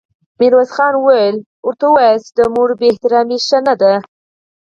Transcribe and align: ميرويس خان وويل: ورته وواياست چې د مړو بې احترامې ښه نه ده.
ميرويس 0.39 0.71
خان 0.75 0.93
وويل: 0.97 1.35
ورته 1.67 1.83
وواياست 1.87 2.25
چې 2.27 2.33
د 2.37 2.41
مړو 2.53 2.75
بې 2.79 2.87
احترامې 2.91 3.37
ښه 3.47 3.59
نه 3.67 3.73
ده. 3.81 3.93